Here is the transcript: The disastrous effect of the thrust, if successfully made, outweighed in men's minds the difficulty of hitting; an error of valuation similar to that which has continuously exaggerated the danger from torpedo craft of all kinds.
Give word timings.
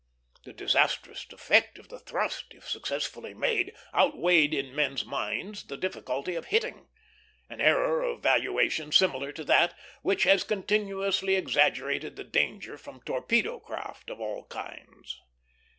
The 0.45 0.53
disastrous 0.53 1.27
effect 1.31 1.77
of 1.77 1.89
the 1.89 1.99
thrust, 1.99 2.55
if 2.55 2.67
successfully 2.67 3.35
made, 3.35 3.75
outweighed 3.93 4.51
in 4.51 4.73
men's 4.75 5.05
minds 5.05 5.65
the 5.67 5.77
difficulty 5.77 6.33
of 6.33 6.45
hitting; 6.45 6.87
an 7.51 7.61
error 7.61 8.01
of 8.01 8.23
valuation 8.23 8.91
similar 8.91 9.31
to 9.33 9.43
that 9.43 9.77
which 10.01 10.23
has 10.23 10.43
continuously 10.43 11.35
exaggerated 11.35 12.15
the 12.15 12.23
danger 12.23 12.79
from 12.79 13.01
torpedo 13.01 13.59
craft 13.59 14.09
of 14.09 14.19
all 14.19 14.47
kinds. 14.47 15.19